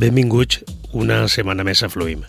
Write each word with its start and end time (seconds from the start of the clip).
Benvinguts 0.00 0.62
una 0.96 1.26
setmana 1.28 1.60
més 1.66 1.82
a 1.84 1.90
Fluim. 1.92 2.22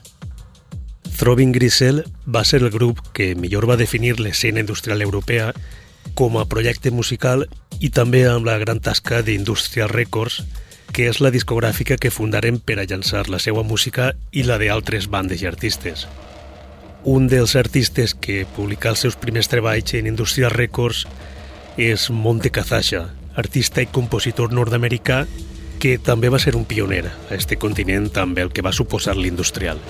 Throbbing 1.15 1.53
Grisel 1.55 2.01
va 2.27 2.41
ser 2.43 2.59
el 2.59 2.69
grup 2.73 2.99
que 3.15 3.29
millor 3.39 3.63
va 3.69 3.77
definir 3.79 4.17
l'escena 4.19 4.59
industrial 4.59 4.99
europea 5.05 5.53
com 6.19 6.35
a 6.35 6.43
projecte 6.51 6.91
musical 6.91 7.45
i 7.79 7.87
també 7.95 8.25
amb 8.27 8.49
la 8.49 8.57
gran 8.59 8.81
tasca 8.83 9.21
d'Industrial 9.23 9.87
Records, 9.87 10.41
que 10.91 11.05
és 11.07 11.21
la 11.23 11.31
discogràfica 11.31 11.95
que 11.95 12.11
fundaren 12.11 12.59
per 12.59 12.75
a 12.81 12.85
llançar 12.89 13.29
la 13.31 13.39
seva 13.39 13.63
música 13.63 14.09
i 14.35 14.43
la 14.43 14.57
d'altres 14.59 15.07
bandes 15.07 15.39
i 15.39 15.47
artistes. 15.47 16.09
Un 17.07 17.29
dels 17.31 17.55
artistes 17.55 18.11
que 18.13 18.43
publica 18.57 18.91
els 18.91 19.05
seus 19.05 19.15
primers 19.15 19.47
treballs 19.47 19.95
en 19.95 20.11
Industrial 20.11 20.51
Records 20.51 21.05
és 21.79 22.09
Monte 22.11 22.51
Cazasha, 22.51 23.05
artista 23.39 23.79
i 23.79 23.87
compositor 23.87 24.51
nord-americà 24.51 25.23
que 25.81 25.97
també 25.97 26.29
va 26.29 26.37
ser 26.37 26.53
un 26.53 26.67
pioner 26.69 27.07
a 27.09 27.33
este 27.33 27.57
continent 27.57 28.11
amb 28.21 28.37
el 28.37 28.51
que 28.53 28.61
va 28.61 28.69
suposar 28.71 29.15
l'industrial. 29.17 29.81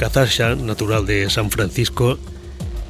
Cazasha, 0.00 0.54
natural 0.56 1.04
de 1.04 1.28
San 1.28 1.50
Francisco, 1.50 2.16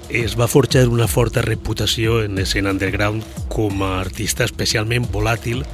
es 0.08 0.36
va 0.38 0.47
forjar 0.47 0.86
una 0.86 1.08
forta 1.11 1.42
reputació 1.42 2.20
en 2.22 2.38
l'escena 2.38 2.70
underground 2.70 3.27
com 3.50 3.83
a 3.83 3.97
artista 3.98 4.47
especialment 4.47 5.08
volàtil 5.10 5.64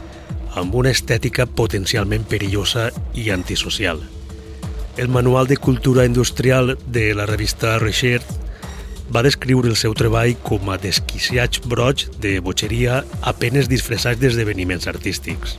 amb 0.57 0.73
una 0.75 0.93
estètica 0.97 1.45
potencialment 1.45 2.25
perillosa 2.25 2.89
i 3.13 3.29
antisocial. 3.37 4.01
El 4.97 5.09
Manual 5.09 5.47
de 5.47 5.57
Cultura 5.57 6.07
Industrial 6.09 6.79
de 6.87 7.13
la 7.15 7.27
revista 7.27 7.79
Recherche 7.79 8.41
va 9.13 9.23
descriure 9.25 9.69
el 9.69 9.77
seu 9.77 9.93
treball 9.99 10.33
com 10.47 10.71
a 10.73 10.79
desquiciats 10.81 11.61
broig 11.69 12.07
de 12.23 12.39
botxeria 12.41 13.03
apenes 13.29 13.69
disfressats 13.69 14.21
d'esdeveniments 14.21 14.89
artístics. 14.89 15.59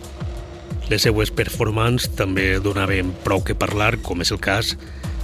Les 0.89 1.05
seues 1.05 1.31
performances 1.31 2.09
també 2.17 2.57
donaven 2.59 3.13
prou 3.23 3.43
que 3.45 3.55
parlar, 3.55 3.95
com 4.01 4.25
és 4.25 4.33
el 4.33 4.41
cas 4.41 4.73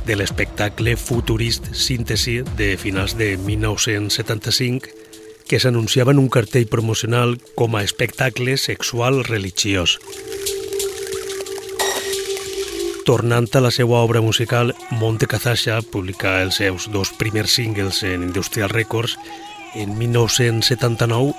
de 0.06 0.16
l'espectacle 0.16 0.96
Futurist 0.98 1.74
Síntesi 1.74 2.40
de 2.58 2.76
finals 2.78 3.18
de 3.18 3.36
1975 3.38 4.94
que 5.50 5.60
s'anunciava 5.60 6.14
en 6.14 6.22
un 6.22 6.30
cartell 6.30 6.70
promocional 6.70 7.40
com 7.58 7.76
a 7.76 7.84
espectacle 7.84 8.58
sexual 8.58 9.24
religiós. 9.26 9.98
Tornant 13.10 13.48
a 13.58 13.60
la 13.66 13.72
seva 13.74 14.04
obra 14.06 14.22
musical, 14.22 14.76
Monte 14.92 15.26
Cazasha 15.26 15.80
publica 15.82 16.36
els 16.44 16.60
seus 16.60 16.86
dos 16.94 17.10
primers 17.18 17.56
singles 17.58 18.04
en 18.06 18.22
Industrial 18.22 18.70
Records 18.70 19.16
en 19.74 19.98
1979 19.98 21.34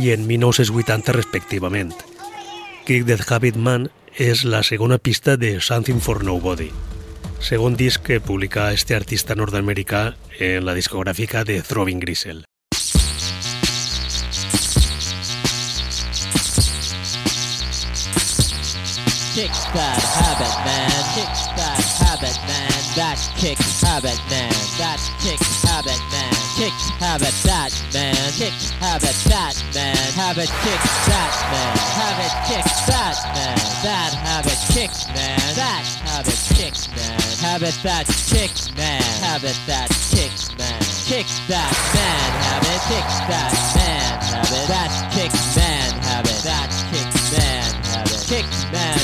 i 0.00 0.14
en 0.14 0.24
1980 0.24 1.12
respectivament. 1.12 1.92
Kick 2.88 3.04
the 3.04 3.18
Habit 3.20 3.60
Man 3.60 3.90
és 4.16 4.46
la 4.48 4.62
segona 4.64 4.96
pista 4.96 5.36
de 5.36 5.58
Something 5.60 6.00
for 6.00 6.24
Nobody, 6.24 6.70
segon 7.36 7.76
disc 7.76 8.00
que 8.00 8.22
publica 8.24 8.72
este 8.72 8.96
artista 8.96 9.36
nord-americà 9.36 10.14
en 10.38 10.64
la 10.64 10.72
discogràfica 10.72 11.44
de 11.44 11.60
Throbbing 11.60 12.00
Grisel. 12.00 12.46
That 22.98 23.22
kick 23.38 23.58
habit, 23.86 24.18
man. 24.28 24.50
That 24.74 24.98
kick 25.22 25.38
habit, 25.62 26.00
man. 26.10 26.34
Kick 26.58 26.74
habit, 26.98 27.30
that 27.46 27.70
man. 27.94 28.18
Kick 28.34 28.52
habit, 28.82 29.14
that 29.30 29.54
man. 29.74 29.94
Habit, 30.18 30.50
kick 30.66 30.82
that 31.06 31.32
man. 31.54 31.74
Habit, 31.94 32.34
kick 32.50 32.66
that 32.90 33.16
man. 33.30 33.56
That 33.86 34.12
habit, 34.26 34.58
kick 34.74 34.90
man. 35.14 35.38
That 35.54 35.86
habit, 36.02 36.40
kick 36.58 36.74
man. 36.98 37.20
Habit, 37.38 37.78
that 37.86 38.06
kick 38.26 38.50
man. 38.76 39.02
Habit, 39.22 39.58
that 39.70 39.88
kick 40.10 40.34
man. 40.58 40.82
Kick 41.06 41.30
that 41.46 41.70
man. 41.94 42.30
Habit, 42.42 42.82
kick 42.90 43.08
that 43.30 43.54
man. 43.78 44.10
Habit, 44.34 44.66
that 44.66 44.92
kick 45.14 45.32
man. 45.54 45.88
Habit, 46.10 46.42
that 46.42 46.70
kick 46.90 47.10
man. 47.38 47.62
Habit, 47.86 48.20
kick 48.26 48.50
man. 48.74 48.99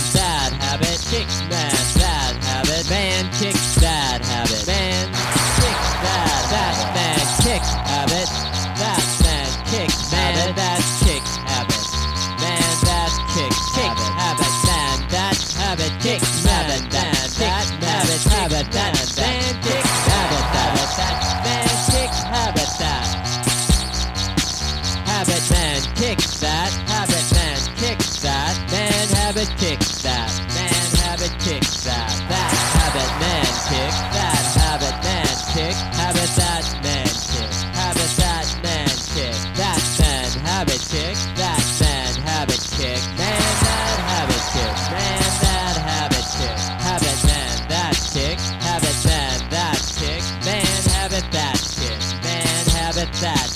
Kick. 41.07 41.37
That 41.37 41.63
man 41.81 42.15
habit 42.27 42.63
kick. 42.77 43.01
Man 43.19 43.47
that 43.63 43.99
habit 44.11 44.45
kick. 44.55 44.77
Man 44.91 45.23
that 45.43 45.77
habit 45.87 46.27
kick. 46.37 46.59
Habit 46.83 47.19
man 47.27 47.69
that 47.69 47.97
kick. 48.13 48.39
Habit 48.63 48.99
man 49.07 49.51
that 49.51 49.81
kick. 49.99 50.23
Man 50.45 50.83
habit 50.95 51.27
that 51.33 51.59
kick. 51.79 52.01
Man 52.25 52.67
habit 52.75 53.13
that 53.21 53.56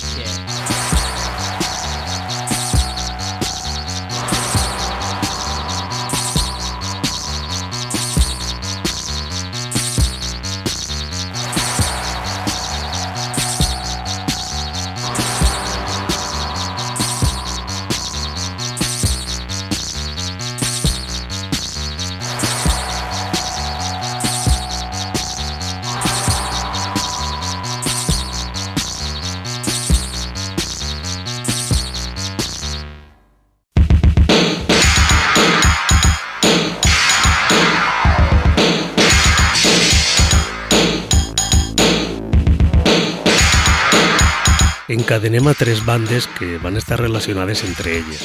encadenem 45.10 45.48
a 45.48 45.54
tres 45.58 45.84
bandes 45.84 46.28
que 46.38 46.58
van 46.62 46.76
estar 46.76 47.00
relacionades 47.00 47.64
entre 47.66 47.98
elles. 47.98 48.20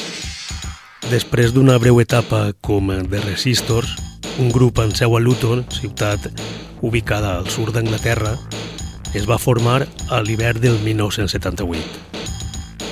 Després 1.09 1.49
d'una 1.49 1.81
breu 1.81 1.97
etapa 1.97 2.53
com 2.61 2.93
The 3.09 3.23
Resistors, 3.23 3.95
un 4.37 4.51
grup 4.53 4.77
en 4.83 4.93
seu 4.93 5.17
a 5.17 5.19
Luton, 5.19 5.65
ciutat 5.73 6.29
ubicada 6.85 7.39
al 7.39 7.49
sud 7.49 7.73
d'Anglaterra, 7.73 8.37
es 9.17 9.25
va 9.25 9.41
formar 9.41 9.89
a 10.13 10.21
l'hivern 10.21 10.61
del 10.61 10.77
1978. 10.85 11.81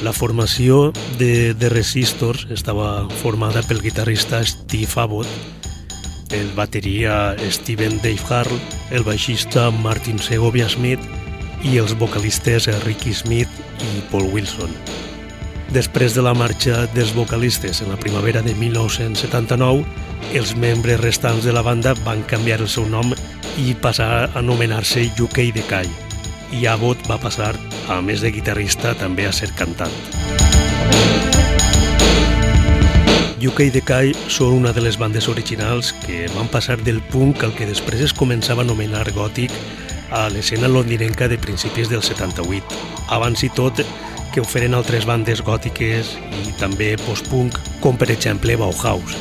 La 0.01 0.09
formació 0.09 0.89
de 1.21 1.53
The 1.53 1.69
Resistors 1.69 2.49
estava 2.49 3.05
formada 3.21 3.61
pel 3.61 3.85
guitarrista 3.85 4.41
Steve 4.41 4.89
Abbott, 4.97 5.29
el 6.33 6.49
bateria 6.57 7.37
Steven 7.45 8.01
Dave 8.01 8.25
Harl, 8.25 8.57
el 8.89 9.05
baixista 9.05 9.69
Martin 9.69 10.17
Segovia 10.17 10.65
Smith 10.65 11.22
i 11.63 11.77
els 11.79 11.95
vocalistes 11.97 12.67
Ricky 12.83 13.13
Smith 13.15 13.49
i 13.79 14.01
Paul 14.11 14.27
Wilson. 14.33 14.71
Després 15.73 16.13
de 16.13 16.21
la 16.21 16.35
marxa 16.37 16.83
dels 16.93 17.13
vocalistes 17.15 17.81
en 17.81 17.89
la 17.89 17.97
primavera 17.97 18.43
de 18.45 18.53
1979, 18.53 19.85
els 20.37 20.55
membres 20.55 20.99
restants 21.01 21.47
de 21.47 21.53
la 21.55 21.63
banda 21.65 21.95
van 22.03 22.21
canviar 22.29 22.59
el 22.61 22.69
seu 22.69 22.85
nom 22.89 23.13
i 23.57 23.73
passar 23.73 24.09
a 24.13 24.27
anomenar-se 24.43 25.07
UK 25.17 25.49
Decay. 25.55 25.89
I 26.53 26.67
Abbott 26.69 27.07
va 27.09 27.17
passar, 27.17 27.55
a 27.89 28.01
més 28.01 28.21
de 28.21 28.29
guitarrista, 28.31 28.93
també 28.99 29.25
a 29.25 29.33
ser 29.33 29.49
cantant. 29.57 29.95
UK 33.43 33.65
Decay 33.73 34.13
són 34.31 34.53
una 34.61 34.71
de 34.71 34.83
les 34.85 34.95
bandes 34.95 35.25
originals 35.27 35.89
que 36.05 36.27
van 36.35 36.47
passar 36.47 36.77
del 36.79 37.01
punk 37.11 37.43
al 37.43 37.51
que 37.57 37.67
després 37.67 38.05
es 38.05 38.13
començava 38.15 38.63
a 38.63 38.67
anomenar 38.67 39.09
gòtic 39.11 39.51
a 40.13 40.29
l'escena 40.29 40.69
londinenca 40.69 41.27
de 41.27 41.39
principis 41.41 41.89
del 41.89 42.03
78. 42.05 42.77
Abans 43.09 43.41
i 43.43 43.49
tot, 43.49 43.81
que 44.33 44.41
oferen 44.41 44.73
altres 44.77 45.05
bandes 45.09 45.41
gòtiques 45.45 46.13
i 46.45 46.53
també 46.61 46.93
post-punk, 47.05 47.57
com 47.81 47.97
per 47.97 48.09
exemple 48.13 48.55
Bauhaus. 48.57 49.17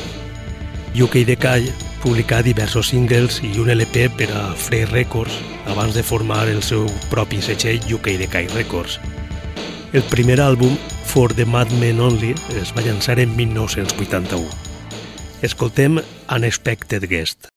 UK 0.93 1.25
Decay 1.25 1.69
publicà 2.03 2.41
diversos 2.45 2.91
singles 2.91 3.39
i 3.45 3.53
un 3.61 3.71
LP 3.73 4.09
per 4.17 4.29
a 4.35 4.43
Free 4.53 4.85
Records 4.89 5.37
abans 5.71 5.95
de 5.97 6.03
formar 6.03 6.47
el 6.51 6.61
seu 6.65 6.85
propi 7.09 7.41
setxell 7.41 7.81
UK 7.93 8.17
Decay 8.25 8.49
Records. 8.53 8.99
El 9.93 10.03
primer 10.09 10.39
àlbum, 10.41 10.77
For 11.05 11.33
the 11.33 11.45
Madmen 11.45 12.01
Only, 12.01 12.33
es 12.57 12.73
va 12.73 12.81
llançar 12.81 13.19
en 13.21 13.35
1981. 13.37 14.49
Escoltem 15.45 16.01
Unexpected 16.33 17.09
Guest. 17.09 17.52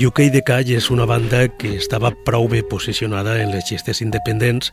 UK 0.00 0.30
de 0.32 0.40
Call 0.40 0.70
és 0.72 0.86
una 0.88 1.04
banda 1.04 1.42
que 1.60 1.74
estava 1.76 2.08
prou 2.24 2.46
bé 2.48 2.62
posicionada 2.64 3.34
en 3.42 3.50
les 3.52 3.66
llistes 3.68 3.98
independents 4.00 4.70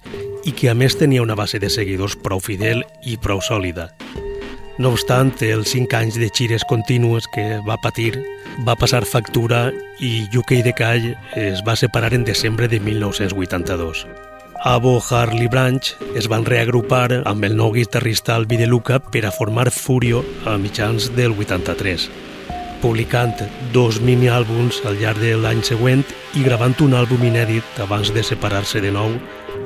i 0.47 0.53
que 0.55 0.69
a 0.71 0.75
més 0.77 0.95
tenia 0.95 1.23
una 1.25 1.35
base 1.35 1.59
de 1.59 1.67
seguidors 1.67 2.15
prou 2.23 2.39
fidel 2.39 2.85
i 3.03 3.17
prou 3.19 3.41
sòlida. 3.43 3.89
No 4.79 4.93
obstant, 4.95 5.33
els 5.43 5.73
5 5.73 5.97
anys 5.99 6.19
de 6.21 6.29
xires 6.31 6.63
contínues 6.69 7.27
que 7.33 7.59
va 7.67 7.75
patir 7.83 8.13
va 8.63 8.77
passar 8.79 9.03
factura 9.03 9.73
i 9.99 10.29
UK 10.31 10.61
de 10.63 10.71
Call 10.77 11.09
es 11.35 11.59
va 11.67 11.75
separar 11.75 12.13
en 12.15 12.23
desembre 12.23 12.69
de 12.71 12.79
1982. 12.79 14.05
Abo, 14.63 14.95
Harley 15.11 15.51
Branch 15.51 15.91
es 16.15 16.31
van 16.31 16.47
reagrupar 16.47 17.25
amb 17.25 17.43
el 17.43 17.59
nou 17.59 17.75
guitarrista 17.75 18.37
Albi 18.39 18.63
de 18.63 18.71
Luca 18.71 19.01
per 19.03 19.25
a 19.27 19.35
formar 19.35 19.73
Furio 19.75 20.23
a 20.45 20.55
mitjans 20.55 21.11
del 21.19 21.35
83 21.35 22.07
publicant 22.81 23.35
dos 23.73 23.99
mini-àlbums 24.01 24.81
al 24.85 24.97
llarg 25.01 25.19
de 25.21 25.35
l'any 25.37 25.63
següent 25.65 26.03
i 26.37 26.43
gravant 26.45 26.75
un 26.85 26.93
àlbum 26.97 27.23
inèdit 27.27 27.81
abans 27.83 28.13
de 28.13 28.23
separar-se 28.23 28.81
de 28.83 28.91
nou 28.91 29.11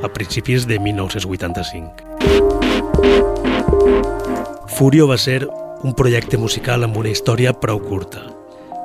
a 0.04 0.10
principis 0.10 0.68
de 0.68 0.80
1985. 0.80 2.12
Furio 4.78 5.08
va 5.08 5.18
ser 5.18 5.48
un 5.84 5.94
projecte 5.94 6.38
musical 6.38 6.84
amb 6.84 6.98
una 6.98 7.10
història 7.14 7.54
prou 7.54 7.80
curta. 7.84 8.26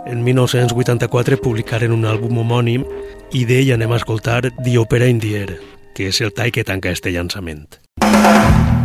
En 0.06 0.22
1984 0.22 1.40
publicaren 1.42 1.92
un 1.92 2.04
àlbum 2.06 2.38
homònim 2.42 2.84
i 3.32 3.44
d'ell 3.48 3.72
anem 3.74 3.92
a 3.92 3.98
escoltar 4.02 4.42
The 4.52 4.78
Opera 4.78 5.08
in 5.10 5.20
the 5.20 5.34
Air, 5.40 5.58
que 5.96 6.12
és 6.12 6.20
el 6.20 6.32
tall 6.32 6.52
que 6.52 6.64
tanca 6.64 6.92
este 6.92 7.10
llançament. 7.10 7.80
Quan 8.04 8.75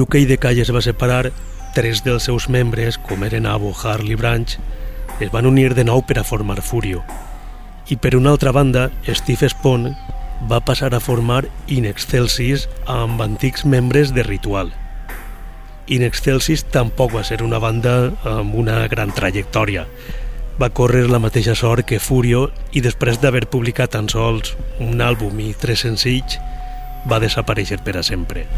UK 0.00 0.26
de 0.26 0.36
Calle 0.38 0.62
es 0.62 0.72
va 0.72 0.82
separar, 0.82 1.30
tres 1.74 2.02
dels 2.04 2.26
seus 2.28 2.48
membres, 2.48 2.98
com 2.98 3.22
eren 3.24 3.46
Abo, 3.46 3.72
Harley 3.72 4.16
Branch, 4.16 4.58
es 5.20 5.30
van 5.32 5.46
unir 5.46 5.74
de 5.74 5.84
nou 5.84 6.02
per 6.04 6.18
a 6.20 6.24
formar 6.24 6.60
Furio. 6.62 7.04
I 7.88 7.96
per 7.96 8.16
una 8.16 8.32
altra 8.34 8.52
banda, 8.52 8.90
Steve 9.06 9.48
Spawn 9.48 9.94
va 10.50 10.60
passar 10.60 10.92
a 10.94 11.00
formar 11.00 11.46
In 11.68 11.86
Excelsis 11.86 12.66
amb 12.86 13.22
antics 13.22 13.64
membres 13.64 14.12
de 14.12 14.24
Ritual. 14.26 14.72
In 15.86 16.02
Excelsis 16.02 16.66
tampoc 16.74 17.14
va 17.14 17.24
ser 17.24 17.42
una 17.46 17.62
banda 17.62 18.12
amb 18.26 18.54
una 18.58 18.82
gran 18.88 19.14
trajectòria. 19.14 19.86
Va 20.60 20.72
córrer 20.72 21.06
la 21.08 21.22
mateixa 21.22 21.54
sort 21.54 21.86
que 21.86 22.02
Furio 22.02 22.48
i 22.72 22.82
després 22.82 23.20
d'haver 23.22 23.46
publicat 23.46 23.94
tan 23.94 24.10
sols 24.10 24.56
un 24.80 25.00
àlbum 25.00 25.40
i 25.40 25.52
tres 25.54 25.86
senzills, 25.86 26.40
va 27.06 27.22
desaparèixer 27.22 27.84
per 27.84 28.00
a 28.00 28.02
sempre. 28.02 28.48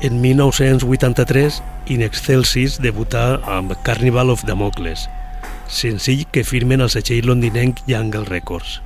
En 0.00 0.22
1983, 0.22 1.60
In 1.92 2.00
Excelsis 2.00 2.78
debutà 2.80 3.34
amb 3.44 3.74
Carnival 3.84 4.32
of 4.32 4.46
Damocles, 4.48 5.04
senzill 5.68 6.24
que 6.32 6.40
firmen 6.40 6.80
el 6.80 6.88
setxell 6.88 7.28
londinenc 7.28 7.84
Jungle 7.84 8.24
Records. 8.24 8.78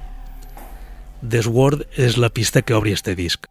The 1.22 1.46
Sword 1.46 1.86
és 1.94 2.18
la 2.18 2.34
pista 2.34 2.66
que 2.66 2.74
obri 2.74 2.98
este 2.98 3.14
disc. 3.14 3.46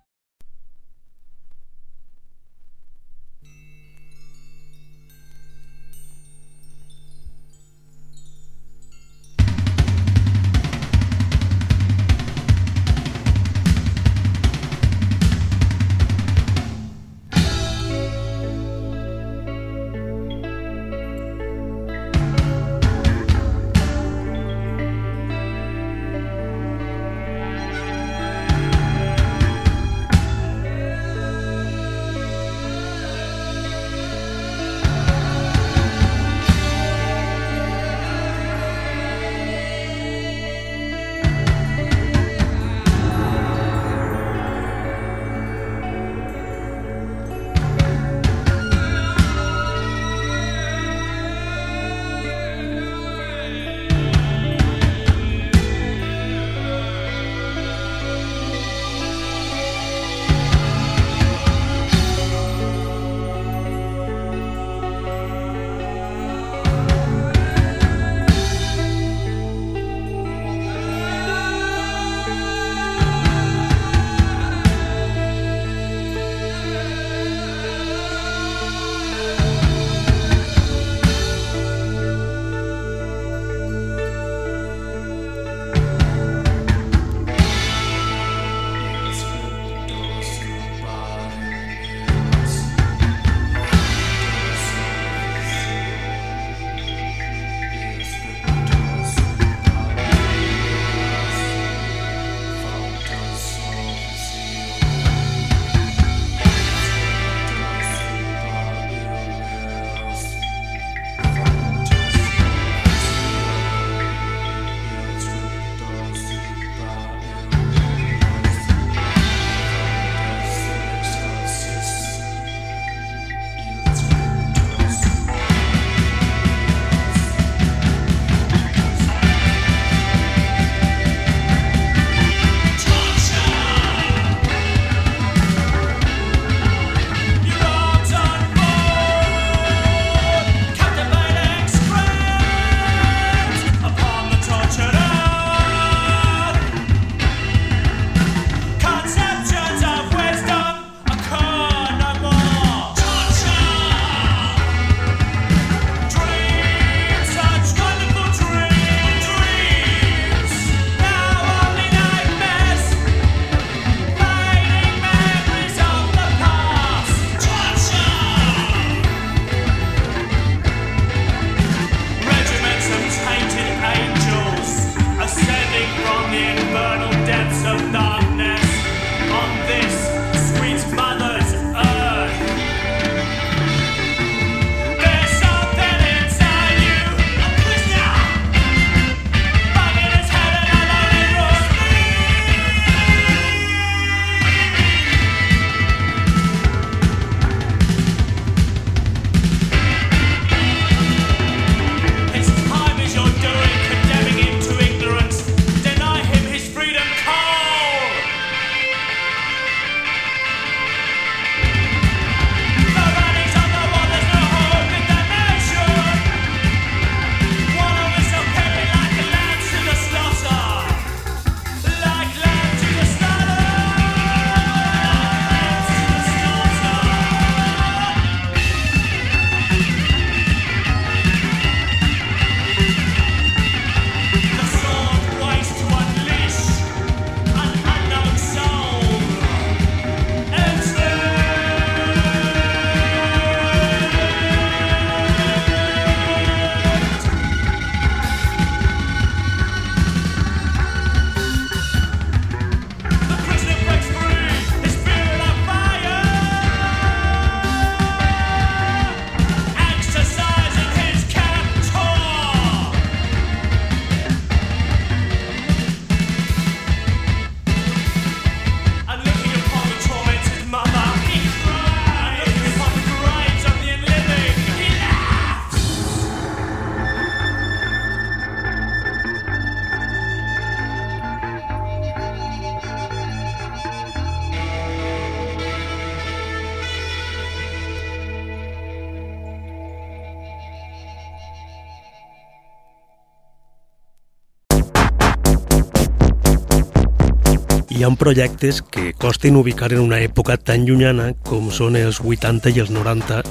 Ha 298.03 298.15
projectes 298.15 298.81
que 298.81 299.13
costen 299.13 299.55
ubicar 299.55 299.93
en 299.93 299.99
una 299.99 300.19
època 300.19 300.57
tan 300.57 300.83
llunyana 300.85 301.31
com 301.47 301.69
són 301.71 301.95
els 301.95 302.19
80 302.19 302.73
i 302.75 302.81
els 302.83 302.89
90, 302.91 303.41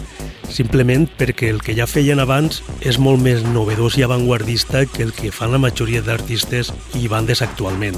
simplement 0.52 1.06
perquè 1.18 1.48
el 1.48 1.62
que 1.64 1.74
ja 1.78 1.86
feien 1.88 2.20
abans 2.20 2.60
és 2.80 2.98
molt 2.98 3.22
més 3.22 3.44
novedós 3.46 3.96
i 3.96 4.04
avantguardista 4.04 4.84
que 4.84 5.06
el 5.06 5.14
que 5.16 5.32
fan 5.32 5.54
la 5.54 5.62
majoria 5.62 6.02
d'artistes 6.04 6.72
i 7.00 7.08
bandes 7.08 7.40
actualment. 7.40 7.96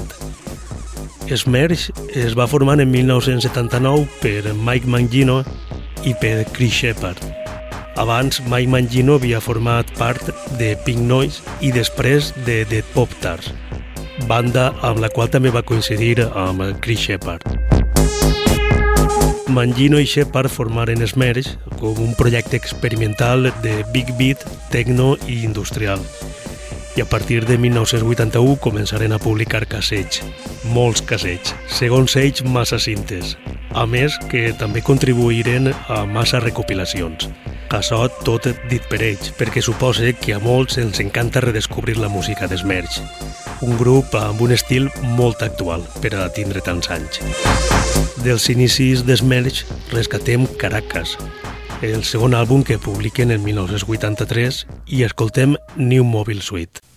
Smerge 1.27 1.91
es 2.13 2.37
va 2.37 2.47
formar 2.47 2.79
en 2.79 2.91
1979 2.91 4.07
per 4.21 4.53
Mike 4.53 4.87
Mangino 4.87 5.41
i 6.05 6.13
per 6.21 6.45
Chris 6.53 6.79
Shepard. 6.79 7.19
Abans, 7.97 8.41
Mike 8.47 8.71
Mangino 8.71 9.15
havia 9.19 9.41
format 9.41 9.91
part 9.97 10.31
de 10.59 10.75
Pink 10.85 11.03
Noise 11.03 11.43
i 11.59 11.71
després 11.75 12.33
de 12.45 12.63
The 12.69 12.83
Pop 12.93 13.11
Tars, 13.23 13.51
banda 14.27 14.71
amb 14.81 14.99
la 15.03 15.09
qual 15.09 15.29
també 15.29 15.51
va 15.51 15.65
coincidir 15.65 16.23
amb 16.25 16.63
Chris 16.81 17.05
Shepard. 17.07 17.45
Mangino 19.55 19.99
i 20.01 20.07
Shepard 20.09 20.51
formaren 20.51 21.05
Smerge 21.07 21.55
com 21.79 21.99
un 22.03 22.15
projecte 22.17 22.57
experimental 22.57 23.51
de 23.63 23.83
big 23.93 24.09
beat, 24.17 24.41
techno 24.71 25.15
i 25.27 25.43
industrial. 25.45 26.01
I 26.95 27.01
a 27.01 27.05
partir 27.05 27.45
de 27.45 27.57
1981 27.59 28.57
començaren 28.63 29.11
a 29.11 29.19
publicar 29.19 29.65
cassets, 29.67 30.21
molts 30.71 31.03
cassets, 31.03 31.53
segons 31.67 32.15
ells 32.15 32.43
massa 32.47 32.79
cintes, 32.79 33.35
a 33.75 33.85
més 33.85 34.15
que 34.31 34.53
també 34.59 34.81
contribuïren 34.81 35.73
a 35.91 36.05
massa 36.07 36.39
recopilacions. 36.39 37.29
Això 37.75 38.05
tot 38.23 38.47
dit 38.71 38.83
per 38.87 39.01
ells, 39.03 39.33
perquè 39.35 39.61
suposa 39.63 40.13
que 40.15 40.35
a 40.35 40.39
molts 40.39 40.79
ens 40.79 41.01
encanta 41.03 41.43
redescobrir 41.43 41.97
la 41.99 42.07
música 42.07 42.47
d'Esmerge, 42.47 43.03
un 43.61 43.77
grup 43.77 44.15
amb 44.19 44.41
un 44.41 44.51
estil 44.55 44.89
molt 45.15 45.43
actual 45.45 45.85
per 46.01 46.13
a 46.17 46.27
tindre 46.33 46.63
tants 46.65 46.89
anys. 46.91 47.21
Dels 48.25 48.49
inicis 48.51 49.05
d'Esmerge 49.05 49.67
rescatem 49.93 50.47
Caracas, 50.59 51.15
el 51.81 52.03
segon 52.07 52.33
àlbum 52.33 52.63
que 52.65 52.79
publiquen 52.81 53.31
en 53.35 53.43
1983 53.45 54.65
i 54.87 55.05
escoltem 55.07 55.55
New 55.75 56.03
Mobile 56.03 56.41
Suite. 56.41 56.94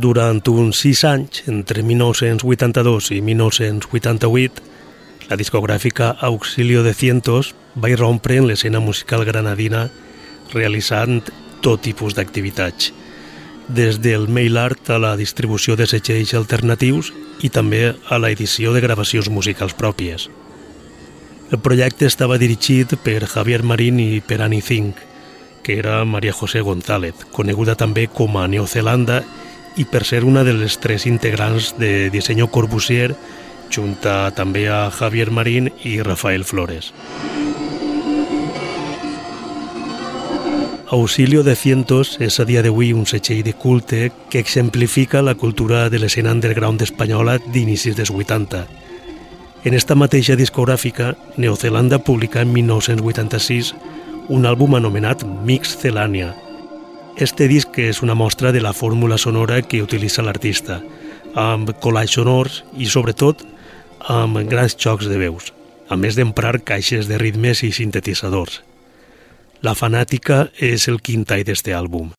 Durant 0.00 0.40
uns 0.48 0.78
sis 0.80 1.02
anys, 1.04 1.42
entre 1.50 1.82
1982 1.84 3.10
i 3.12 3.18
1988, 3.20 4.62
la 5.28 5.36
discogràfica 5.36 6.14
Auxilio 6.24 6.80
de 6.86 6.94
Cientos 6.96 7.50
va 7.76 7.90
irrompre 7.92 8.38
en 8.40 8.46
l'escena 8.48 8.80
musical 8.80 9.26
granadina 9.28 9.90
realitzant 10.54 11.20
tot 11.60 11.82
tipus 11.84 12.16
d'activitats, 12.16 12.94
des 13.68 13.98
del 14.00 14.24
mail 14.28 14.56
art 14.56 14.88
a 14.88 14.96
la 15.02 15.10
distribució 15.20 15.76
de 15.76 15.84
setgells 15.90 16.32
alternatius 16.38 17.12
i 17.44 17.52
també 17.52 17.92
a 18.08 18.18
la 18.22 18.32
edició 18.32 18.72
de 18.72 18.80
gravacions 18.80 19.28
musicals 19.28 19.76
pròpies. 19.76 20.30
El 21.52 21.60
projecte 21.60 22.08
estava 22.08 22.40
dirigit 22.40 22.96
per 23.04 23.28
Javier 23.28 23.60
Marín 23.68 24.00
i 24.00 24.24
per 24.24 24.40
Annie 24.40 24.64
Zink, 24.64 24.96
que 25.62 25.76
era 25.76 26.06
Maria 26.06 26.32
José 26.32 26.64
González, 26.64 27.26
coneguda 27.36 27.76
també 27.76 28.08
com 28.08 28.40
a 28.40 28.48
Neozelanda 28.48 29.20
per 29.90 30.04
ser 30.04 30.24
una 30.24 30.44
de 30.44 30.52
les 30.54 30.78
tres 30.78 31.06
integrants 31.06 31.74
de 31.78 32.10
Diseño 32.10 32.50
Corbusier, 32.50 33.14
junta 33.70 34.30
també 34.34 34.68
a 34.68 34.90
Javier 34.90 35.30
Marín 35.30 35.70
i 35.84 36.00
Rafael 36.02 36.44
Flores. 36.44 36.92
Auxilio 40.90 41.44
de 41.44 41.54
Cientos 41.54 42.16
és 42.18 42.40
a 42.42 42.44
dia 42.44 42.64
d'avui 42.66 42.90
un 42.90 43.06
setxell 43.06 43.44
de 43.46 43.52
culte 43.54 44.10
que 44.28 44.40
exemplifica 44.42 45.22
la 45.22 45.36
cultura 45.38 45.84
de 45.88 46.00
l'escena 46.02 46.32
underground 46.34 46.82
espanyola 46.82 47.38
d'inicis 47.38 47.94
dels 47.94 48.10
80. 48.10 48.66
En 49.62 49.74
esta 49.78 49.94
mateixa 49.94 50.34
discogràfica, 50.34 51.14
Neozelanda 51.36 52.00
publica 52.02 52.42
en 52.42 52.50
1986 52.52 53.74
un 54.34 54.50
àlbum 54.50 54.74
anomenat 54.74 55.22
Mix 55.46 55.76
Celània. 55.78 56.34
Este 57.16 57.48
disc 57.48 57.78
és 57.78 58.02
una 58.02 58.14
mostra 58.14 58.52
de 58.52 58.60
la 58.60 58.72
fórmula 58.72 59.18
sonora 59.18 59.60
que 59.62 59.82
utilitza 59.82 60.22
l'artista, 60.22 60.80
amb 61.34 61.72
collage 61.82 62.14
sonors 62.16 62.62
i, 62.76 62.86
sobretot, 62.86 63.42
amb 64.08 64.40
grans 64.48 64.76
xocs 64.78 65.10
de 65.10 65.18
veus, 65.20 65.50
a 65.88 65.96
més 65.96 66.16
d'emprar 66.16 66.60
caixes 66.64 67.10
de 67.10 67.18
ritmes 67.18 67.64
i 67.66 67.72
sintetitzadors. 67.72 68.62
La 69.60 69.74
Fanàtica 69.76 70.46
és 70.56 70.88
el 70.88 71.02
quint 71.04 71.26
tall 71.28 71.44
d'este 71.44 71.76
àlbum. 71.76 72.14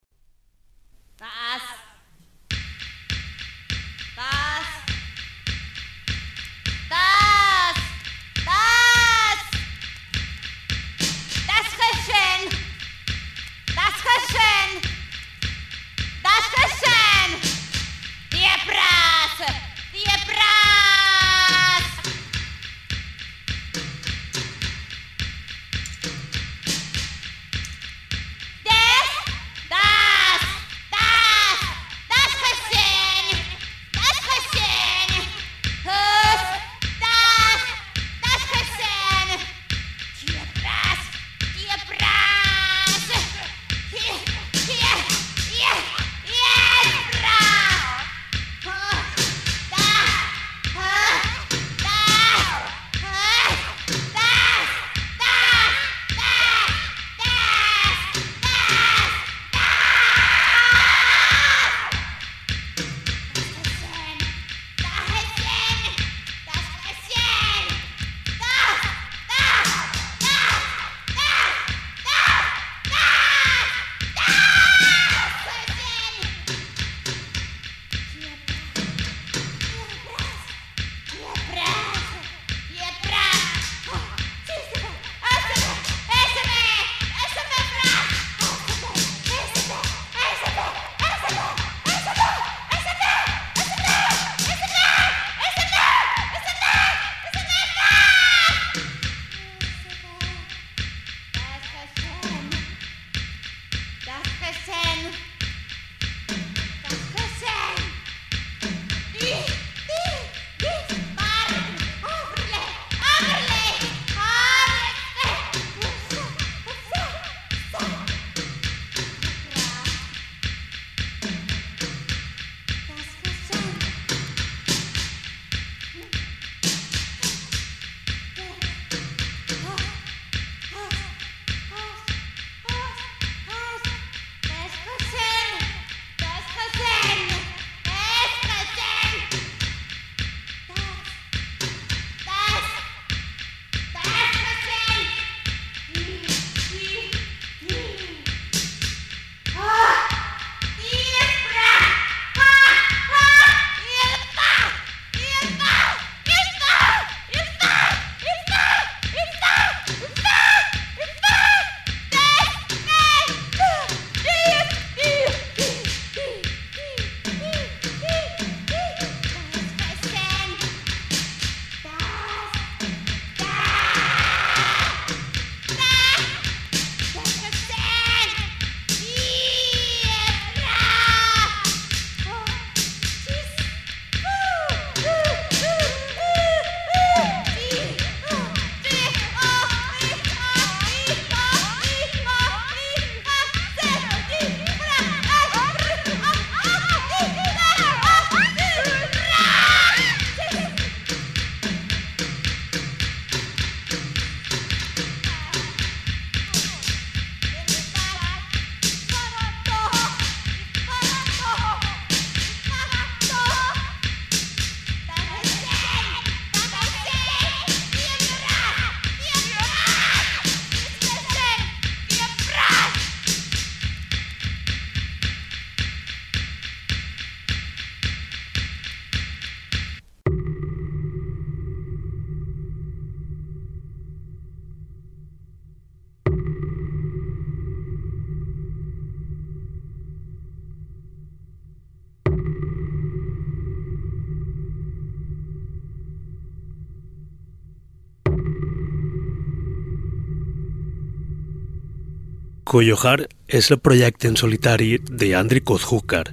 Koyohar 252.72 253.28
és 253.52 253.68
el 253.68 253.82
projecte 253.84 254.30
en 254.30 254.38
solitari 254.40 254.94
de 255.04 255.34
Andriy 255.36 255.60
Kozhukar, 255.60 256.30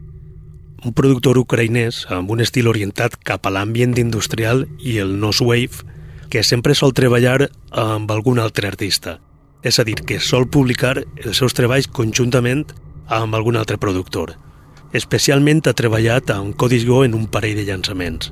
un 0.86 0.92
productor 0.94 1.34
ucraïnès 1.40 2.04
amb 2.14 2.30
un 2.30 2.38
estil 2.44 2.68
orientat 2.70 3.16
cap 3.26 3.48
a 3.48 3.50
l'ambient 3.50 3.96
industrial 3.98 4.62
i 4.78 5.00
el 5.02 5.18
wave 5.18 5.82
que 6.30 6.44
sempre 6.44 6.76
sol 6.78 6.94
treballar 6.94 7.50
amb 7.72 8.08
algun 8.14 8.38
altre 8.38 8.68
artista. 8.68 9.18
És 9.64 9.80
a 9.80 9.84
dir, 9.84 9.96
que 10.06 10.20
sol 10.20 10.46
publicar 10.46 11.02
els 11.24 11.36
seus 11.36 11.54
treballs 11.58 11.88
conjuntament 11.90 12.68
amb 13.08 13.34
algun 13.34 13.56
altre 13.56 13.76
productor. 13.76 14.36
Especialment 14.92 15.66
ha 15.66 15.74
treballat 15.74 16.30
amb 16.30 16.54
Codisgo 16.54 17.02
en 17.04 17.14
un 17.14 17.26
parell 17.26 17.56
de 17.56 17.66
llançaments. 17.66 18.30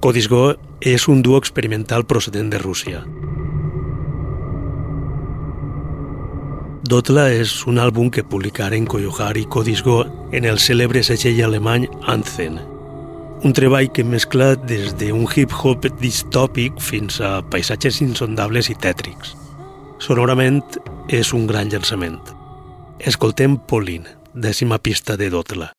Codisgo 0.00 0.58
és 0.82 1.08
un 1.08 1.22
duo 1.22 1.38
experimental 1.38 2.04
procedent 2.04 2.50
de 2.50 2.58
Rússia. 2.58 3.06
Dotla 6.92 7.30
és 7.32 7.52
un 7.70 7.78
àlbum 7.80 8.10
que 8.12 8.20
publicaren 8.20 8.84
Koyohar 8.84 9.38
i 9.40 9.46
Codisgo 9.48 10.02
en 10.36 10.44
el 10.44 10.58
cèlebre 10.60 11.00
segell 11.06 11.40
alemany 11.46 11.86
Anzen. 12.12 12.58
Un 13.48 13.56
treball 13.56 13.88
que 13.96 14.04
mescla 14.04 14.50
des 14.68 14.92
d'un 15.00 15.24
hip-hop 15.24 15.88
distòpic 16.02 16.76
fins 16.84 17.16
a 17.24 17.38
paisatges 17.48 18.02
insondables 18.04 18.68
i 18.68 18.76
tètrics. 18.76 19.32
Sonorament 20.04 20.60
és 21.08 21.32
un 21.32 21.48
gran 21.48 21.72
llançament. 21.72 22.20
Escoltem 23.00 23.56
Pauline, 23.56 24.18
dècima 24.34 24.76
pista 24.76 25.16
de 25.16 25.32
Dotla. 25.32 25.72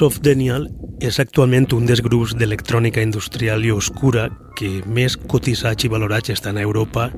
Of 0.00 0.20
Daniel 0.24 0.64
és 1.04 1.18
actualment 1.20 1.66
un 1.76 1.84
dels 1.88 2.00
grups 2.00 2.32
d'electrònica 2.38 3.02
industrial 3.04 3.64
i 3.66 3.72
oscura 3.74 4.28
que 4.56 4.68
més 4.88 5.16
cotitzats 5.18 5.84
i 5.84 5.90
valorats 5.92 6.32
estan 6.32 6.56
a 6.56 6.64
Europa 6.64 7.10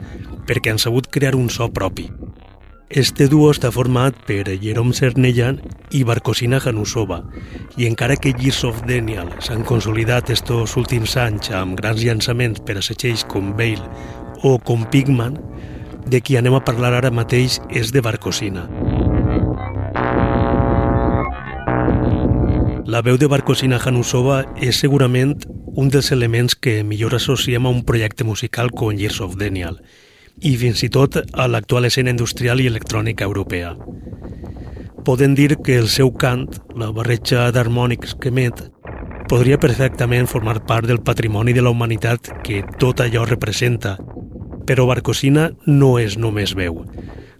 perquè 0.48 0.72
han 0.72 0.80
sabut 0.82 1.06
crear 1.14 1.36
un 1.38 1.50
so 1.50 1.68
propi. 1.70 2.08
Este 2.90 3.28
duo 3.30 3.52
està 3.54 3.70
format 3.72 4.18
per 4.26 4.56
Jerome 4.62 4.92
Cernellan 4.92 5.60
i 5.94 6.02
Barcosina 6.04 6.58
Hanusova, 6.64 7.22
i 7.78 7.86
encara 7.86 8.18
que 8.18 8.34
Gears 8.36 8.64
of 8.68 8.82
Daniel 8.88 9.30
s'han 9.40 9.62
consolidat 9.68 10.34
estos 10.34 10.76
últims 10.76 11.16
anys 11.16 11.54
amb 11.56 11.78
grans 11.78 12.02
llançaments 12.02 12.60
per 12.66 12.76
a 12.80 12.84
setxells 12.84 13.24
com 13.30 13.54
Bale 13.56 13.86
o 14.42 14.58
com 14.58 14.84
Pigman, 14.90 15.38
de 16.06 16.20
qui 16.20 16.36
anem 16.36 16.58
a 16.58 16.64
parlar 16.66 16.96
ara 16.98 17.14
mateix 17.14 17.60
és 17.70 17.94
de 17.94 18.02
Barcosina. 18.02 18.66
La 22.92 23.00
veu 23.00 23.16
de 23.16 23.24
Barcosina 23.24 23.78
Hanusova 23.80 24.42
és 24.60 24.76
segurament 24.82 25.30
un 25.80 25.86
dels 25.88 26.10
elements 26.12 26.52
que 26.52 26.82
millor 26.84 27.14
associem 27.16 27.64
a 27.64 27.70
un 27.72 27.78
projecte 27.88 28.26
musical 28.28 28.68
com 28.68 28.92
Years 28.92 29.22
of 29.24 29.38
Daniel, 29.40 29.78
i 30.44 30.52
fins 30.60 30.82
i 30.84 30.90
tot 30.92 31.16
a 31.16 31.46
l'actual 31.48 31.88
escena 31.88 32.12
industrial 32.12 32.60
i 32.60 32.68
electrònica 32.68 33.24
europea. 33.24 33.72
Poden 35.08 35.32
dir 35.38 35.56
que 35.64 35.78
el 35.80 35.88
seu 35.88 36.12
cant, 36.12 36.44
la 36.76 36.90
barreja 36.92 37.48
d'harmònics 37.56 38.12
que 38.20 38.28
emet, 38.28 38.60
podria 39.32 39.62
perfectament 39.62 40.28
formar 40.28 40.58
part 40.68 40.84
del 40.84 41.00
patrimoni 41.00 41.56
de 41.56 41.64
la 41.64 41.72
humanitat 41.72 42.28
que 42.44 42.60
tot 42.76 43.00
allò 43.00 43.24
representa, 43.24 43.96
però 44.68 44.84
Barcosina 44.90 45.48
no 45.64 45.94
és 45.96 46.20
només 46.20 46.52
veu. 46.52 46.82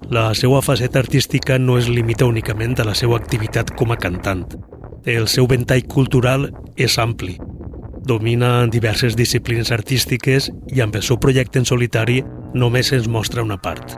La 0.09 0.31
seva 0.33 0.65
faceta 0.65 1.05
artística 1.05 1.61
no 1.61 1.77
es 1.77 1.93
limita 1.93 2.25
únicament 2.25 2.81
a 2.81 2.89
la 2.89 2.97
seva 2.97 3.21
activitat 3.21 3.77
com 3.77 3.93
a 3.93 4.01
cantant. 4.01 4.49
El 5.03 5.25
seu 5.27 5.49
ventall 5.51 5.83
cultural 5.91 6.45
és 6.79 6.95
ampli, 7.03 7.33
domina 8.07 8.69
diverses 8.71 9.17
disciplines 9.19 9.73
artístiques 9.75 10.47
i 10.71 10.79
amb 10.85 10.95
el 10.95 11.03
seu 11.03 11.19
projecte 11.19 11.59
en 11.59 11.67
solitari 11.67 12.21
només 12.55 12.93
ens 12.95 13.09
mostra 13.11 13.43
una 13.43 13.59
part. 13.59 13.97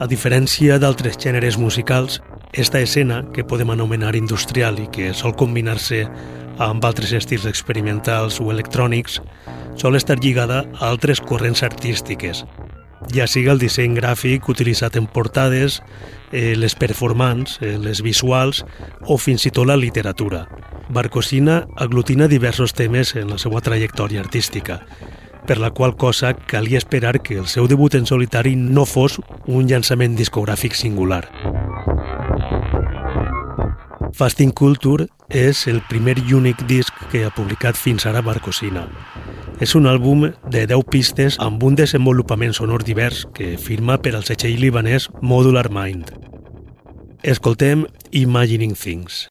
A 0.00 0.08
diferència 0.08 0.78
d'altres 0.80 1.20
gèneres 1.20 1.60
musicals, 1.60 2.22
esta 2.54 2.80
escena, 2.80 3.20
que 3.36 3.44
podem 3.44 3.74
anomenar 3.76 4.16
industrial 4.16 4.80
i 4.80 4.88
que 4.88 5.12
sol 5.12 5.36
combinar-se 5.36 6.06
amb 6.56 6.84
altres 6.88 7.12
estils 7.12 7.44
experimentals 7.44 8.40
o 8.40 8.48
electrònics, 8.54 9.20
sol 9.76 10.00
estar 10.00 10.16
lligada 10.16 10.64
a 10.80 10.88
altres 10.88 11.20
corrents 11.20 11.60
artístiques, 11.62 12.46
ja 13.12 13.26
siga 13.26 13.52
el 13.54 13.60
disseny 13.62 13.96
gràfic 13.98 14.48
utilitzat 14.48 14.96
en 14.96 15.06
portades, 15.06 15.82
eh, 16.32 16.54
les 16.56 16.74
performants, 16.74 17.58
eh, 17.60 17.76
les 17.78 18.02
visuals 18.02 18.64
o 19.06 19.18
fins 19.18 19.46
i 19.46 19.50
tot 19.50 19.66
la 19.66 19.76
literatura. 19.76 20.46
Barcosina 20.88 21.66
aglutina 21.76 22.28
diversos 22.28 22.74
temes 22.74 23.14
en 23.16 23.30
la 23.30 23.38
seva 23.38 23.60
trajectòria 23.60 24.20
artística, 24.20 24.82
per 25.46 25.58
la 25.58 25.70
qual 25.70 25.96
cosa 25.96 26.34
calia 26.34 26.78
esperar 26.78 27.22
que 27.22 27.38
el 27.38 27.46
seu 27.46 27.68
debut 27.68 27.94
en 27.94 28.06
solitari 28.06 28.56
no 28.56 28.84
fos 28.84 29.20
un 29.46 29.66
llançament 29.66 30.16
discogràfic 30.16 30.74
singular. 30.74 31.30
Fasting 34.16 34.54
Culture 34.54 35.04
és 35.28 35.66
el 35.68 35.82
primer 35.90 36.14
i 36.22 36.32
únic 36.32 36.62
disc 36.70 37.02
que 37.12 37.26
ha 37.26 37.32
publicat 37.36 37.76
fins 37.76 38.06
ara 38.08 38.22
Barcosina. 38.24 38.86
És 39.60 39.74
un 39.76 39.84
àlbum 39.90 40.30
de 40.48 40.62
10 40.70 40.88
pistes 40.88 41.36
amb 41.44 41.60
un 41.68 41.76
desenvolupament 41.76 42.56
sonor 42.56 42.86
divers 42.88 43.26
que 43.36 43.58
firma 43.60 44.00
per 44.00 44.14
al 44.16 44.24
setxell 44.24 44.56
libanès 44.56 45.10
Modular 45.20 45.68
Mind. 45.68 46.14
Escoltem 47.28 47.84
Imagining 48.10 48.72
Things. 48.72 49.26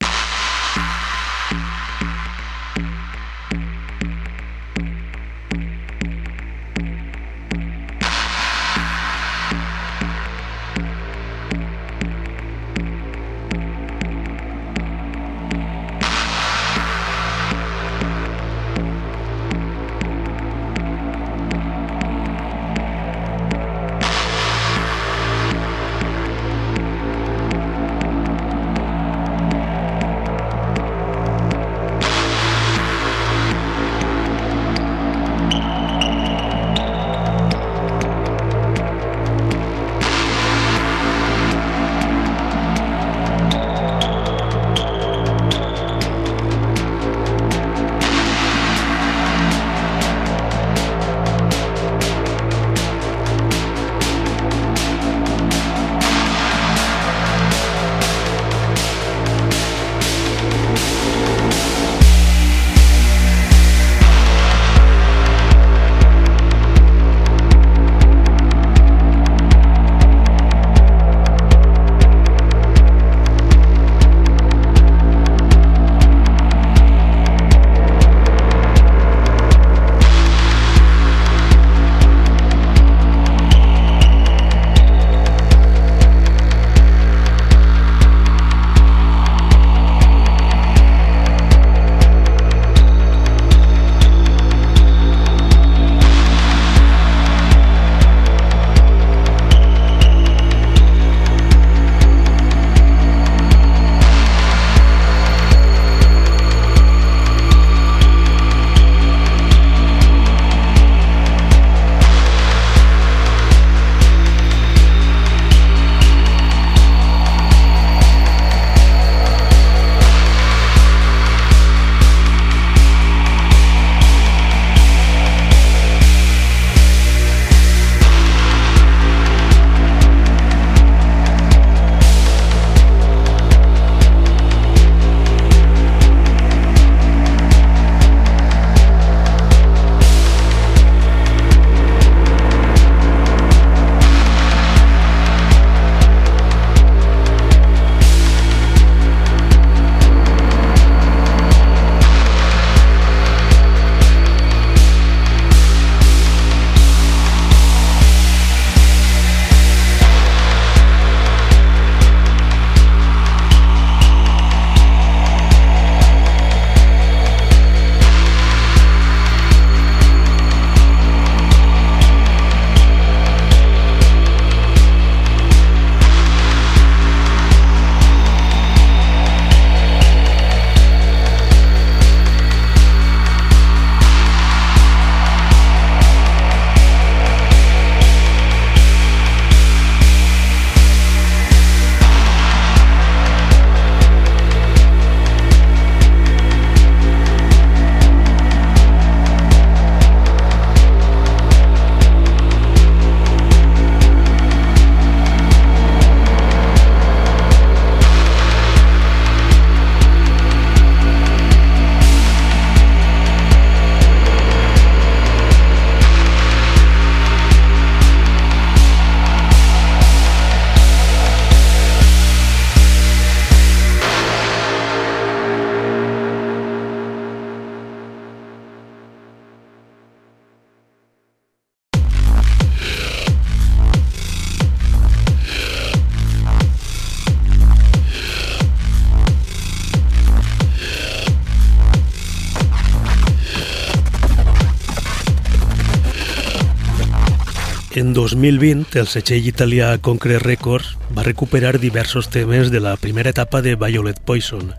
En 247.95 248.11
2020, 248.11 248.97
el 248.99 249.07
setxell 249.07 249.45
italià 249.47 249.93
Concrete 250.03 250.41
Records 250.43 250.89
va 251.15 251.23
recuperar 251.23 251.77
diversos 251.79 252.27
temes 252.27 252.67
de 252.67 252.81
la 252.83 252.97
primera 252.99 253.31
etapa 253.31 253.61
de 253.63 253.77
Violet 253.79 254.19
Poison. 254.19 254.73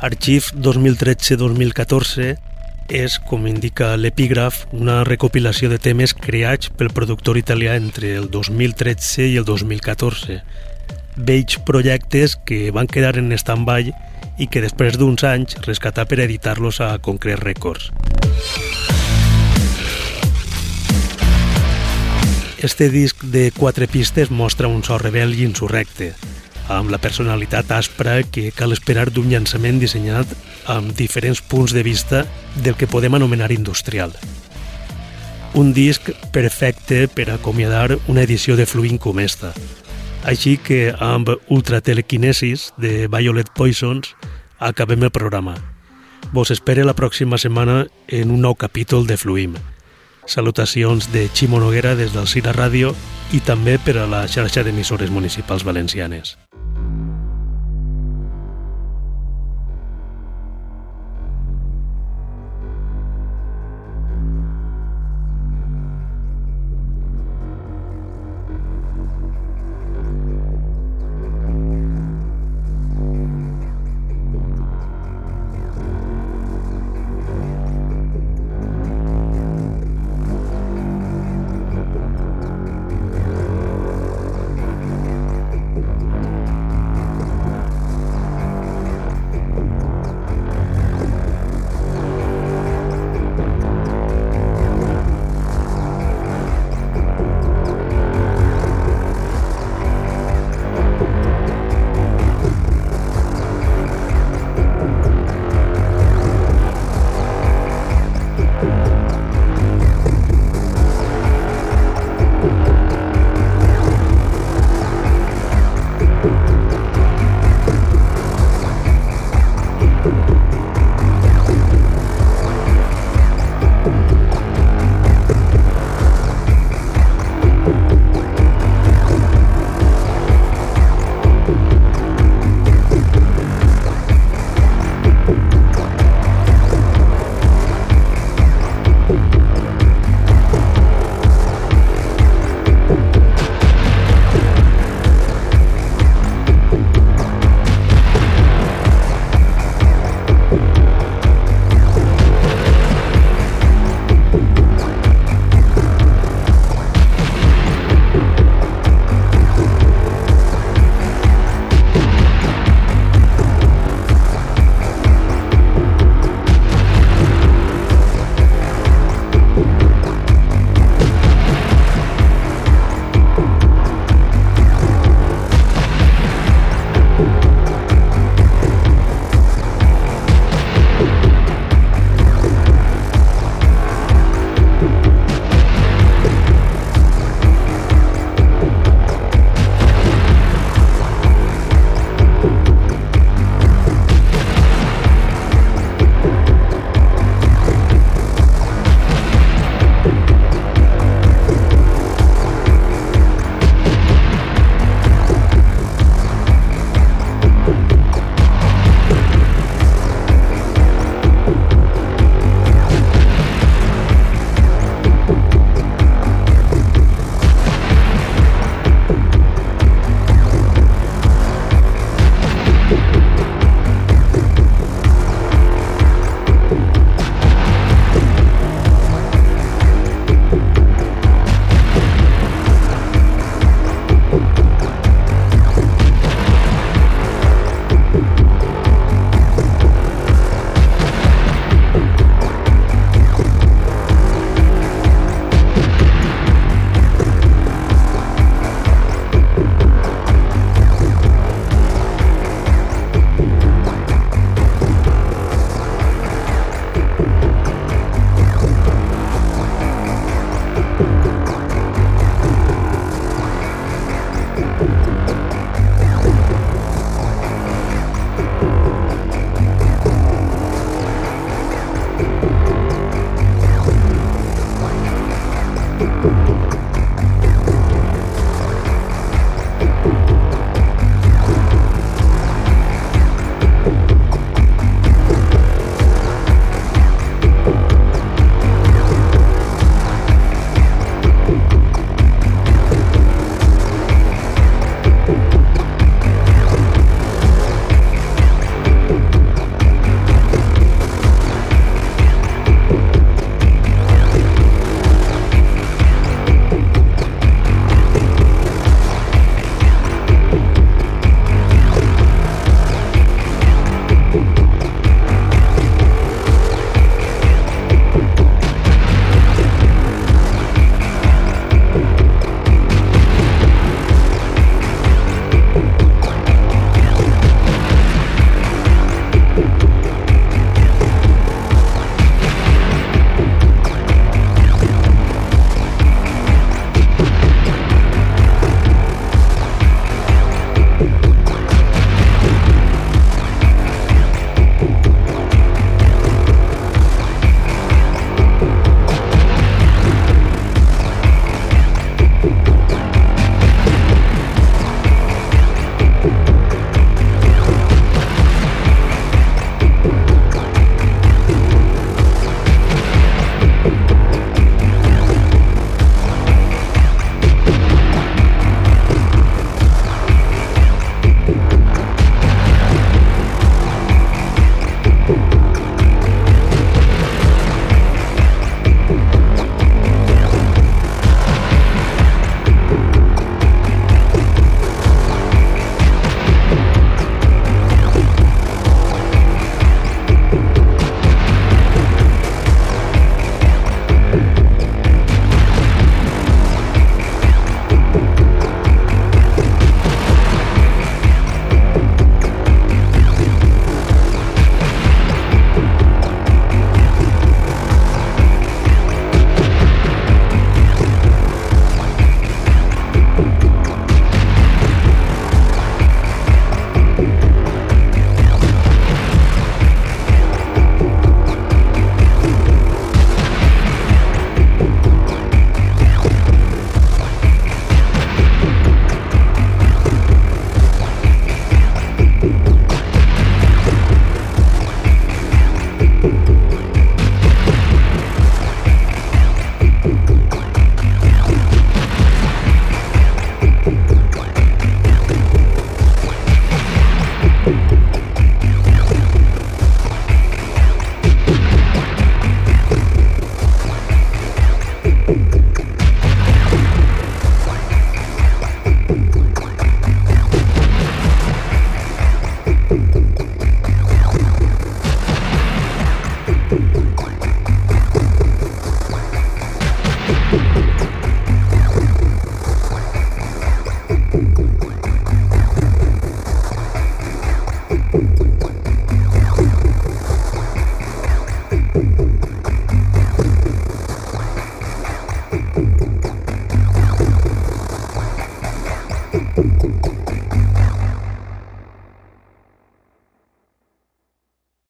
Arxiv 0.00 0.48
2013-2014 0.56 2.30
és, 2.88 3.18
com 3.28 3.44
indica 3.44 3.90
l'epígraf, 4.00 4.62
una 4.72 5.02
recopilació 5.04 5.68
de 5.68 5.76
temes 5.76 6.16
creats 6.16 6.72
pel 6.72 6.94
productor 6.96 7.36
italià 7.36 7.76
entre 7.76 8.14
el 8.16 8.30
2013 8.32 9.28
i 9.28 9.36
el 9.36 9.44
2014. 9.44 10.40
Vells 11.20 11.60
projectes 11.68 12.38
que 12.40 12.70
van 12.72 12.88
quedar 12.88 13.18
en 13.20 13.36
stand-by 13.36 13.92
i 14.40 14.48
que 14.48 14.64
després 14.64 14.96
d'uns 14.96 15.28
anys 15.28 15.60
rescatar 15.68 16.08
per 16.08 16.24
editar-los 16.24 16.80
a 16.80 16.94
Concrete 17.04 17.44
Records. 17.44 17.92
Este 22.64 22.88
disc 22.88 23.22
de 23.22 23.52
quatre 23.52 23.86
pistes 23.86 24.30
mostra 24.30 24.68
un 24.68 24.82
so 24.82 24.96
rebel 24.96 25.34
i 25.36 25.42
insurrecte, 25.44 26.14
amb 26.72 26.88
la 26.88 26.96
personalitat 26.96 27.68
aspra 27.76 28.22
que 28.24 28.54
cal 28.56 28.72
esperar 28.72 29.10
d'un 29.12 29.28
llançament 29.28 29.82
dissenyat 29.82 30.30
amb 30.72 30.94
diferents 30.96 31.42
punts 31.44 31.74
de 31.76 31.82
vista 31.84 32.22
del 32.64 32.78
que 32.80 32.88
podem 32.88 33.18
anomenar 33.18 33.50
industrial. 33.52 34.16
Un 35.52 35.74
disc 35.76 36.08
perfecte 36.32 37.04
per 37.12 37.28
acomiadar 37.34 37.98
una 38.08 38.24
edició 38.24 38.56
de 38.56 38.64
Fluint 38.64 38.96
com 38.96 39.20
esta. 39.20 39.52
Així 40.24 40.56
que 40.56 40.94
amb 40.96 41.34
Ultratelekinesis 41.52 42.70
de 42.80 43.10
Violet 43.12 43.52
Poisons 43.52 44.16
acabem 44.56 45.04
el 45.04 45.12
programa. 45.12 45.58
Vos 46.32 46.48
espere 46.48 46.88
la 46.88 46.96
pròxima 46.96 47.36
setmana 47.36 47.82
en 48.08 48.32
un 48.32 48.40
nou 48.40 48.56
capítol 48.56 49.04
de 49.04 49.20
Fluim. 49.20 49.60
Salutacions 50.26 51.12
de 51.12 51.28
Ximo 51.32 51.60
Noguera 51.60 51.94
des 51.96 52.14
del 52.14 52.26
Cira 52.26 52.54
Ràdio 52.56 52.94
i 53.32 53.40
també 53.44 53.76
per 53.78 53.98
a 54.00 54.06
la 54.08 54.24
xarxa 54.28 54.64
d'emissores 54.64 55.10
municipals 55.10 55.64
valencianes. 55.64 56.36